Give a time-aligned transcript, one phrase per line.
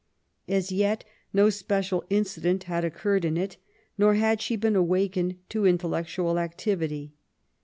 [0.47, 3.57] As yet no special incident had occurred in it,
[3.99, 7.13] nor had she been awakened to intellectual activity.